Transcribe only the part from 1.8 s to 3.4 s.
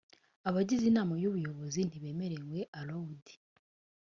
ntibemerewe allowed